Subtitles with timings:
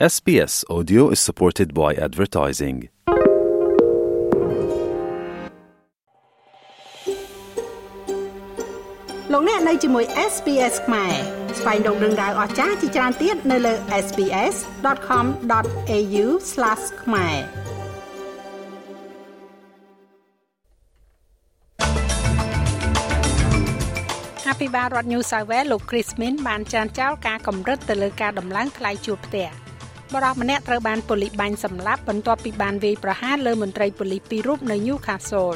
[0.00, 2.76] SBS Audio is supported by advertising.
[9.32, 11.14] លោកអ្នកនៅជាមួយ SPS ខ្មែរ
[11.58, 16.26] ស្វែងរកដឹងដៅអស្ចារ្យជាច្រើនទៀតនៅលើ SPS.com.au/
[17.02, 17.36] ខ្មែរ
[24.48, 29.50] អភិបាលរដ្ឋ New South Wales លោក Chris Min បានចានចោលការកម្រិតទៅលើការដំឡើងថ្លៃជួលផ្ទះ
[30.12, 35.54] បរិសម្នាក់ត្រូវបានប៉ូលីសបាញ់សម្លាប់បន្ទាប់ពីបានវាយប្រហារលើមន្ត្រីប៉ូលីសពីររូបនៅ Newcastle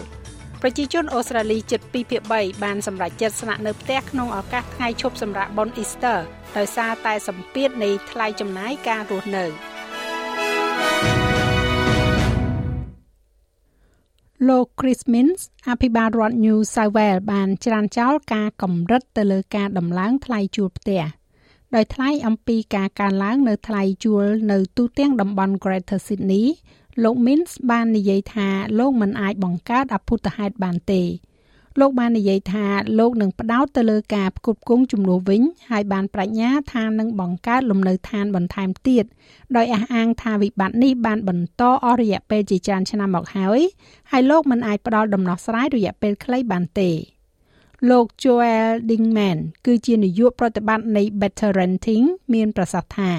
[0.63, 6.19] ប្រជាជនអូស្ត្រាលីជិត2ភាគ3បានសម្រេចចិត្តស្នាក់នៅផ្ទះក្នុងឱកាសថ្ងៃឈប់សម្រាកបុណ្យ Easter
[6.57, 9.45] ដោយសារតែសម្ពាធនៃថ្លៃចំណាយការរស់នៅ
[14.49, 21.03] លោក Chris Minns អភិបាលរដ្ឋ New South Wales បានច្រានចោលការកម្រិតទៅលើការដំឡើងថ្លៃជួលផ្ទះ
[21.75, 26.47] ដោយថ្លែងអំពីការកើនឡើងនៅថ្លៃជួលនៅទូទាំងតំបន់ Greater Sydney
[27.05, 31.03] លោក Mins បាននិយាយថាលោកមិនអាចបង្កើតអភូតហេតុបានទេ
[31.81, 32.67] លោកបាននិយាយថា
[32.99, 39.05] លោកនឹងផ្ដោតទៅលើការផ្គត់ផ្គង់ជំនួសវិញហើយបានប្រាជ្ញាថានឹងបង្កើតលំនៅឋានបន្ថែមទៀត
[39.57, 43.61] ដោយអះអាងថាវិបត្តិនេះបានបន្តអស់រយៈពេលជាច្រើនឆ្នាំមកហើយ
[44.11, 46.91] ហើយលោកមិនអាចផ្ដល់ដំណោះស្រាយរយៈពេលខ្លីបានទេ។
[47.87, 53.11] លោក Joel Dingman គឺជានាយកប្រតិបត្តិនៃ Better Renting មានប្រសាសន៍ថា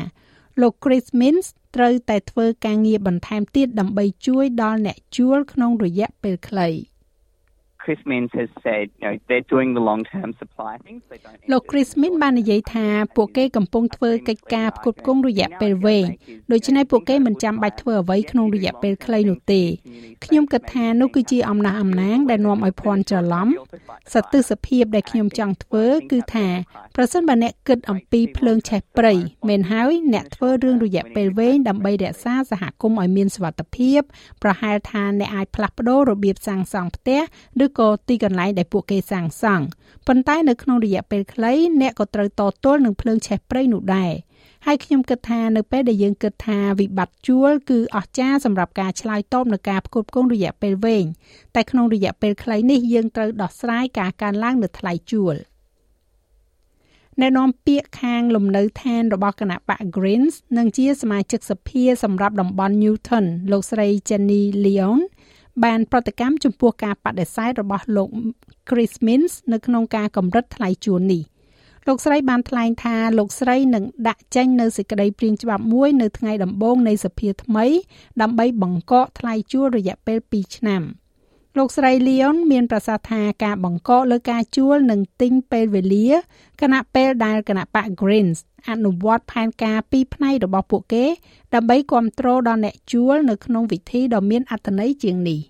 [0.61, 6.67] លោក Chris Mins ត្រូវតែធ្វើការងារបន្ថែមទៀតដើម្បីជួយដល់អ្នកជួលក្នុងរយៈពេលខ្លី។
[7.83, 11.01] Chris Minns has said, you know, they're doing the long-term supply things.
[11.11, 16.07] They don't លោក Chris Min បាននិយាយថាពួកគេកំពុងធ្វើកិច្ចការផ្គត់ផ្គង់រយៈពេលវែង
[16.51, 19.61] ដូច្នេះពួកគេមិនចាំបាច់ធ្វើអ្វីក្នុងរយៈពេលខ្លីនោះទេ
[20.25, 23.47] ខ្ញុំគិតថានោះគឺជាអំណះអំណាងដែលនាំឲ្យភ័ន្តច្រឡំ
[24.13, 26.47] សន្តិភាពដែលខ្ញុំចង់ធ្វើគឺថា
[26.95, 29.13] ប្រសិនបើអ្នកគិតអំពីភ្លើងឆេះព្រៃ
[29.49, 34.01] មិនហើយអ្នកធ្វើរឿងរយៈពេលវែងដើម្បីរក្សាសហគមន៍ឲ្យមានសុវត្ថិភាព
[34.43, 37.21] ប្រហែលថាអ្នកអាចផ្លាស់ប្ដូររបៀបសាងសង់ផ្ទះ
[37.63, 39.65] ឬក៏ទីកន្លែងដែលពួកគេសាងសង់
[40.07, 44.11] ប៉ុន្តែនៅក្នុងរយៈពេលខ្លីអ្នកក៏ត្រូវតទល់នឹងភ្លើងឆេះព្រៃនោះដែរ
[44.65, 51.05] ហើយខ្ញុំគិតថានៅពេលដែលយើងគិតថាវិបត្តិជួលគឺអស្ចារ្យសម្រាប់ការឆ្លើយតបនឹងការផ្គត់ផ្គង់រយៈពេលវែង
[51.55, 55.35] តែក្នុងរយៈពេលខ្លីនេះយើងត្រូវដោះស្រាយការកើនឡើងនៅថ្លៃជួល
[57.19, 64.99] អ្នកនាំពាក្យខាងលំនៅឋានរបស់គណៈបក Greens និងជាសមាជិកសភាសម្រាប់តំបន់ Newton លោកស្រី Jenny Leon
[65.65, 68.09] បានប្រតិកម្មចំពោះការបដិសេធរបស់លោក
[68.69, 71.23] Chris Minns នៅក្នុងការកម្រិតថ្លៃជួលនេះ
[71.87, 77.65] លោកស្រីបានថ្លែងថាលោកស្រីនឹងដាក់ចេញនៅសេចក្តីព្រាងច្បាប់មួយនៅថ្ងៃដំបូងនៃសភាថ្មី
[78.21, 80.83] ដើម្បីបង្កកថ្លៃជួលរយៈពេល2ឆ្នាំ
[81.57, 86.09] លោកស្រី Leon មានប្រសាសន៍ថាការបង្កកលើការជួលនឹងទិញពេលវេលា
[86.61, 88.37] គណៈពេលដែលគណៈបក Greens
[88.69, 91.05] អនុវត្តផែនការពីរផ្នែករបស់ពួកគេ
[91.53, 95.39] ដើម្បីគ្រប់គ្រងដល់អ្នកជួលនៅក្នុងវិធីដ៏មានអត្ថន័យជាងនេះ។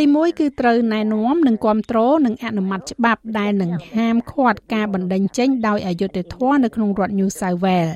[0.00, 7.94] ទីមួយគឺត្រូវណែនាំនិងគ្រប់គ្រងនិងអនុម័តច្បាប់ដែលនឹងហាមឃាត់ការបណ្តេញចេញដោយអយុត្តិធម៌នៅក្នុងរដ្ឋ New South Wales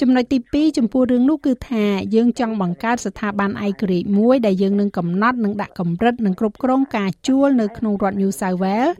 [0.00, 1.84] ចំណុចទី2ចំពោះរឿងនោះគឺថា
[2.14, 8.92] យើងចង់បង្កើតស្ថាប័នឯករាជ្យមួយដែលយើងនឹងកំណត់និងដាក់កម្រិតនិងគ្រប់គ្រងការជួលនៅក្នុងរដ្ឋ New South Wales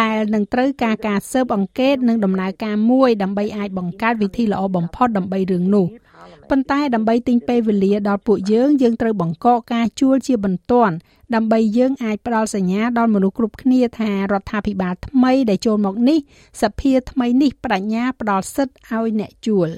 [0.00, 5.86] ដែលនឹងត្រូវការការស៊ើបអង្កេតនិងដំណើរការមួយដើម្បីអាចបង្កើតវិធីល្អបំផុតដើម្បីរឿងនោះ។
[6.50, 10.94] ប៉ុន្តែដើម្បីទិញពេលវេលាដល់ពួកយើងយើងត្រូវបង្កកការជួលជាបន្ទាន់
[11.34, 16.18] ដើម្បីយើងអាចផ្ដល់សញ្ញាដល់មនុស្សគ្រប់គ្នាថារដ្ឋាភិបាលថ្មីដែលចូលមកនេះ
[16.62, 19.70] សភាថ្មីនេះបដិញ្ញាផ្ដល់សិទ្ធិឲ្យអ្នកជួល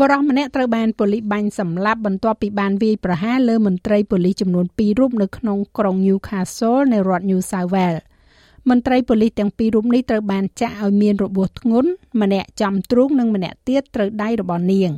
[0.00, 8.02] បរិសម្នាក់ត្រូវបានប៉ូលីសបាញ់សម្លាប់បន្ទាប់ពីបានវាយប្រហារលើមន្ត្រីប៉ូលីសចំនួន2រូបនៅក្នុងក្រុង Newcastle នៃរដ្ឋ New South Wales
[8.70, 11.90] មន្ត្រីប៉ូលីសទាំងពីររូបនេះត្រូវបានចាក់ឲ្យមានរបួសធ្ងន់
[12.22, 14.90] ម្នាក់ចំទ្រូងនិងម្នាក់ទៀតត្រូវដៃរបស់នាង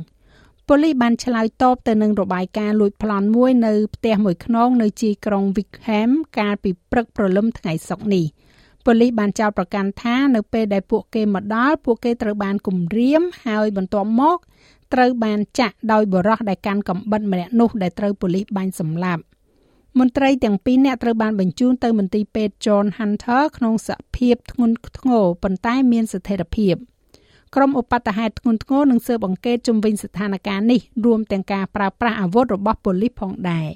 [0.67, 8.25] ប៉ូលីសបានឆ្លើយតបទៅនឹងរបាយការណ៍លួចប្លន់មួយនៅផ្ទះមួយខ្នងនៅជាយក្រុង Wickham កាលពីព្រឹកព្រលឹមថ្ងៃសុក្រនេះ
[8.85, 14.37] ប៉ូលីសបានចោទប្រកាន់ថានៅពេលដែលពួកគេមកដល់ពួកគេត្រូវបានគំរាមហើយបន្ទាប់មក
[14.93, 19.21] ត្រូវបានចាក់ដោយបរោះដែលកាន់កំបិតម្នាក់នោះដែលត្រូវប៉ូលីសបាញ់សម្លាប់។
[19.99, 26.75] មន្ត្រីទាំងពីរនាក់ត្រូវបានបញ្ជូនទៅមន្ទីរពេទ្យ John Hunter ក្នុងសភាពធ្ងន់ធ្ងរប៉ុន្តែមានស្ថិរភាព
[27.55, 33.69] ក្រុមឧបតហេតុធ្ងន់ធ្ងរនឹងស៊ើបអង្កេតជំវិញស្ថានភាពនេះរួមទាំងការប្រើប្រាស់អាវុធរបស់ប៉ូលីសផងដែរ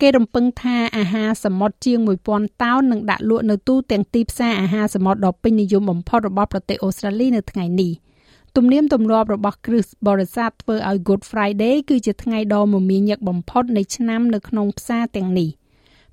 [0.00, 1.98] គេរំពឹងថាអាហារសមុទ្រជាង
[2.30, 7.92] 1000តោននឹងដាក់លក់នៅទូទាំងទីផ្សារអាហារសមុទ្រដ៏ពេញនិយមបំផុតរបស់ប្រទេសអូស្ត្រាលីនៅថ្ងៃនេះ។
[8.56, 15.48] ទំនៀមទម្លាប់របស់គ្រិស្តបរិស័ទធ្វើឲ្យ Good Friday គឺជាថ្ងៃដ៏មមាញឹកបំផុតនៃឆ្នាំនៅក្នុងផ្សារទាំងនេះ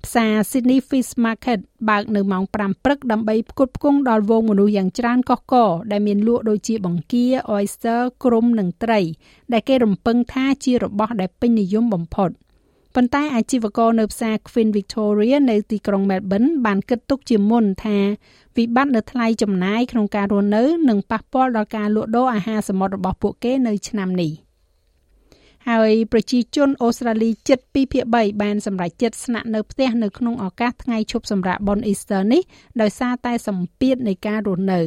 [0.04, 9.00] ផ្សារ Sydney Fish Market បើកនៅម៉ោង5ព្រឹកដើម្បីផ្គត់ផ្គង់ដល់វងមនុស្សយ៉ាងច្រើនកុះករដែលមានលក់ដូចជាបង្គា oyster គ្រំនិងត្រី
[9.52, 12.30] ដែលគេរំពឹងថាជារបស់ដែលពេញនិយមបំផុត
[12.98, 17.98] ប៉ុន្តែអាជីវករនៅផ្សារ Queen Victoria នៅទីក្រុង Melbourne បានគិតទុកជាមុនថា
[18.56, 24.32] វិបត្តិនៅថ្លៃចំណាយក្នុងការរស់នៅនឹងប៉ះពាល់ដល់ការលក់ដូរអាហារសមុទ្ររបស់ពួកគេនៅឆ្នាំនេះ។
[25.68, 32.42] ហើយប្រជាជនអូស្ត្រាលីជិត2ភាគ3បានសម្រេចចិត្តស្នាក់នៅផ្ទះនៅក្នុងឱកាសថ្ងៃឈប់សម្រាកបុណ្យអ៊ីស្ទ័រនេះ
[32.80, 34.80] ដោយសារតែសម្ពាធនៃការរស់នៅ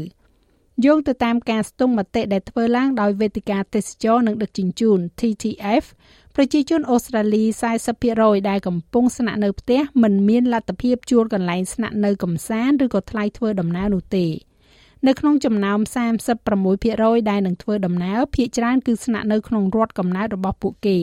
[0.86, 5.84] យោងទៅតាមការស្ទង់មតិដែលធ្វើឡើងដោយវេទិកាទេសចរនិងដឹកជញ្ជូន TTF
[6.36, 7.44] ប្រជាជនអូស្ត្រាលី
[7.96, 14.26] 40%ដែលកំពុងស្នាក់នៅផ្ទះមិនមានលទ្ធភាពជួលកន្លែងស្នាក់នៅកំសាន្តឬក៏ថ្លៃធ្វើដំណើរនោះទេ
[15.08, 15.80] នៅក្នុងចំណោម
[16.56, 20.98] 36%ដែលនឹងធ្វើដំណើរភាគច្រើនគឺស្នាក់នៅក្នុងរដ្ឋកំណើតរបស់ពួកគេ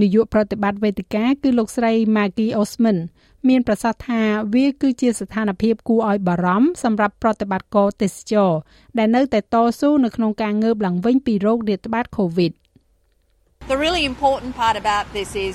[0.00, 2.98] នាយកប្រតិបត្តិវេទិកាគឺលោកស្រី Maggie Osman
[3.48, 4.22] មានប្រសាសន៍ថា
[4.54, 8.50] វាគឺជាស្ថានភាពគួរឲ្យបារម្ភសម្រាប់ប្រតិបត្តិការទេសចរ
[8.98, 12.52] ដែលនៅតែតស៊ូនៅក្នុងការងើបឡើងវិញពីរោគរាតត្បាត COVID
[13.72, 15.54] The really important part about this is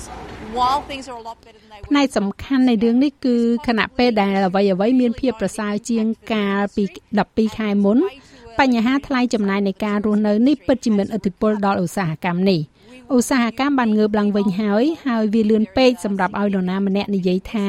[0.56, 3.36] while things are a lot better ផ្នែកសំខាន់នៃរឿងនេះគឺ
[3.68, 6.84] ខណៈពេលដែលអ្វីអ្វីមានភាពប្រសើរជាងកាលពី
[7.20, 7.98] 12ខែមុន
[8.60, 12.60] បញ្ហាថ្លៃចំណាយនៃការរស់នៅនេះពិតជាមានឥទ្ធិពលដល់ឧស្សាហកម្មនេះ
[13.14, 17.66] ឧស្សាហកម្មបានងើបឡើងវិញហើយហើយវាលឿនពេកសម្រាប់ឲ្យនរណាម្នាក់និយាយថា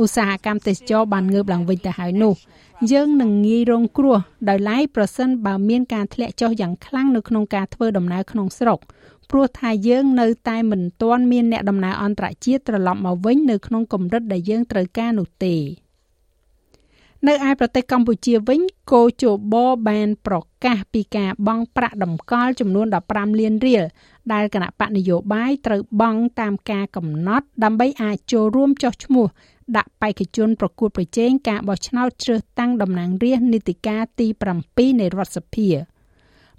[0.00, 2.34] ឧស្សាហកម្មទេសចរបានងើបឡើងវិញទៅហើយនោះ
[2.92, 8.78] យើងនឹងងាយរងគ្រោះដោយឡែកប្រសិនបើមានការធ្លាក់ចុះយ៉ាងខ្លាំងនៅក្នុងការធ្វើដំណើរក្នុងស្រុក
[9.30, 15.56] ព្រោះថាយើងនៅតែមិនទាន់មានអ្នកដំណើរអន្តរជាតិត្រឡប់មកវិញនៅក្នុងកម្រិតដែលយើងត្រូវការនោះទេ
[17.28, 18.60] នៅឯប្រទេសកម្ពុជាវិញ
[18.92, 19.54] គោជប
[19.88, 23.82] បានប្រកាសពីការបង់ប្រាក់តម្កល់ចំនួន15លានរៀល
[24.32, 29.26] ដែលគណៈបកនយោបាយត្រូវបង់តាមការកំណត់ ដើម្បីអាចចូលរួមចុះឈ្មោះ
[29.76, 34.26] ដាក់បេក្ខជនប្រកួតប្រជែងការបោះឆ្នោតជ្រើសតាំងតំណាងរាស្ត្រនីតិកាលទី
[34.64, 35.68] 7នៃរដ្ឋសភា។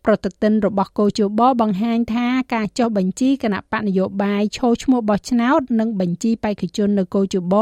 [0.05, 7.55] ប្រតិទិនរបស់កោជបបង្ហាញថាការចុះបញ្ជីគណៈបកនយោបាយឈោឈ្មោះបោះឆ្នោតនិងបញ្ជីបេក្ខជននៅកោជប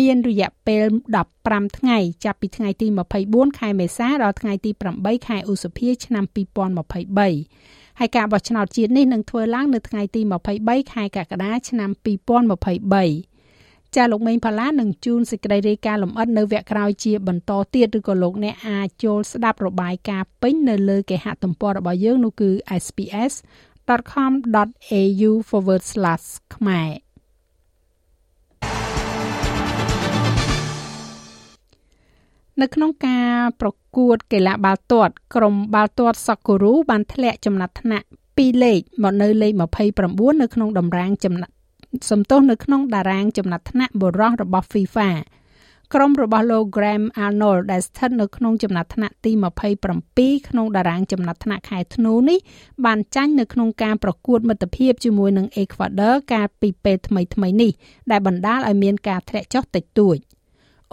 [0.00, 0.86] មានរយៈពេល
[1.32, 2.86] 15ថ្ងៃចាប់ពីថ្ងៃទី
[3.22, 4.70] 24ខែមេសាដល់ថ្ងៃទី
[5.00, 10.20] 8ខែឧសភាឆ្នាំ2023ហើយការបោះឆ្នោតជាតិនេះនឹងធ្វើឡើងនៅថ្ងៃទី
[10.58, 11.90] 23ខែកក្កដាឆ្នាំ
[12.64, 13.27] 2023
[13.96, 22.50] ចាលោកមេងផល្លានឹងជូនសេចក្តីរាយការណ៍លម្អិតនៅវគ្គក្រោយជាបន្តទៀតឬក៏លោកអ្នកអាចចូលស្ដាប់របាយការណ៍ពេញនៅលើគេហទំព័ររបស់យើងនោះគឺ
[22.84, 25.30] sps.com.au/
[26.54, 26.88] ខ្មែរ
[32.62, 33.30] នៅក្នុងការ
[33.60, 38.06] ប្រកួតកីឡាបាល់ទាត់ក្រុមបាល់ទាត់ Sakura បានធ្លាក់ចំណាត់ថ្នាក់
[38.36, 39.52] 2លេខមកនៅលេខ
[39.96, 41.54] 29នៅក្នុងតម្រាងចំណាត់
[42.10, 45.10] សំទោសនៅក្នុងតារាងចំណាត់ថ្នាក់បុរសរបស់ FIFA
[45.94, 49.32] ក្រុមរបស់លោក Graham Arnold ដែលស្ថិតនៅក្នុងចំណាត់ថ្នាក់ទី
[49.90, 52.38] 27ក្នុងតារាងចំណាត់ថ្នាក់ខែធ្នូនេះ
[52.84, 57.72] បានចាញ់នៅក្នុងការប្រកួតមិត្តភាពជាមួយនឹង Ecuador កាលពីពេលថ្មីៗនេះ
[58.10, 60.16] ដែលបណ្ដាលឲ្យមានការធ្លាក់ចុះតិចតួច។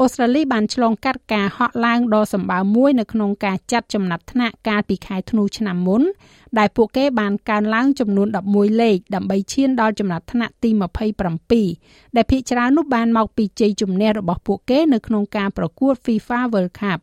[0.02, 6.02] អូស្ត្រាលីបានឆ្លងកាត់ការហក់ឡើងដ៏សម្បើមមួយនៅក្នុងការចាត់ចំណាត់ថ្នាក់កាលពីខែធ្នូឆ្នាំមុន
[6.58, 10.70] ដែលពួកគេបានកើនឡើងចំនួន11លេខដើម្បីឈានដល់ចំណាត់ថ្នាក់ទី
[11.44, 17.00] 27ដែលភាគច្រើននោះបានមកពីជ័យជំនះរបស់ពួកគេនៅក្នុងការប្រកួត FIFA World Cup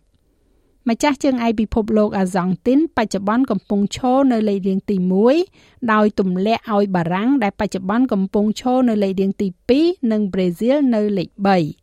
[0.88, 4.96] ម្ចាស់ជើងឯកពិភពលោកអាសង់ទីនបច្ចុប្បន្នកំពុងឈរនៅលេខរៀងទី
[5.44, 9.48] 1ដោយទម្លាក់ឲ្យបារាំងដែលបច្ចុប្បន្នកំពុងឈរនៅលេខរៀងទី
[9.80, 11.81] 2និងប្រេស៊ីលនៅលេខ3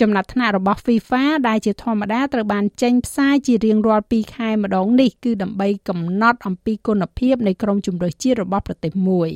[0.00, 9.30] ចំណាត់ថ្នាក់របស់ FIFA ដែលជាធម្មតាត្រូវបានចេញផ្សាយជារៀងរាល់2ខែម្ដងនេះគឺដើម្បីកំណត់អំពីគុណភាពនៃក្រុមជម្រើសជាតិរបស់ប្រទេសមួយ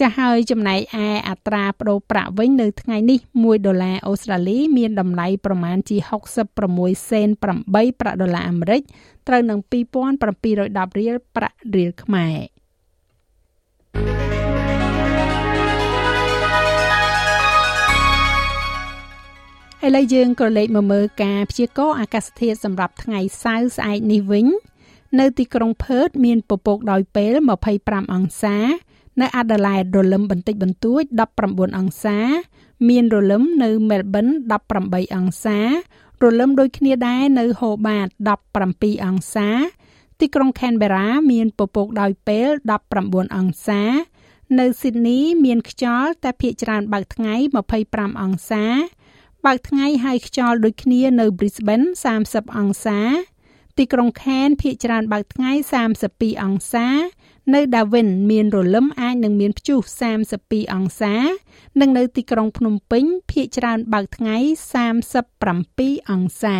[0.00, 5.96] ចាស់ហើយចំណែកឯអត្រាប្តូរប្រាក់វិញនៅថ្ងៃនេះ1ដុល្លារអូស្ត្រាលីមានតម្លៃប្រមាណជា
[6.54, 8.82] 66សេន8ប្រាក់ដុល្លារអាមេរិក
[9.28, 12.36] ត្រូវនឹង2710រៀលប្រាក់រៀលខ្មែរ
[19.86, 24.46] ឥឡូវយើងក៏លេខមកមើលការព្យាករណ៍អាកាសធាតុសម្រាប់ថ្ងៃសៅរ៍ស្អែកនេះវិញ
[25.20, 27.34] នៅទីក្រុងផឺតមានពពកដោយពេល
[27.74, 28.56] 25អង្សា
[29.20, 31.02] នៅអាដាលេដរលឹមបន្តិចបន្តួច
[31.40, 32.18] 19អង្សា
[32.88, 34.26] មានរលឹមនៅមែលប៊ន
[34.70, 35.58] 18អង្សា
[36.22, 38.06] រលឹមដូចគ្នាដែរនៅហូបាត
[38.60, 39.48] 17អង្សា
[40.20, 42.48] ទីក្រុងខេនបេរ៉ាមានពពកដោយពេល
[42.92, 43.82] 19អង្សា
[44.58, 47.34] នៅស៊ីដនីមានខ្យល់តែភាគច្រើនបើកថ្ងៃ
[47.78, 48.64] 25អង្សា
[49.46, 51.86] បើកថ្ងៃហើយខ្យល់ដូចគ្នានៅ Brisbane
[52.22, 53.00] 30អង្សា
[53.78, 55.50] ទីក្រុងខានភាគច្រើនបើកថ្ងៃ
[56.12, 56.88] 32អង្សា
[57.54, 59.80] នៅដាវិនមានរលឹមអាចនឹងមានព្យុះ
[60.26, 61.14] 32អង្សា
[61.80, 64.36] និងនៅទីក្រុងភ្នំពេញភាគច្រើនបើកថ្ងៃ
[65.24, 66.58] 37អង្សា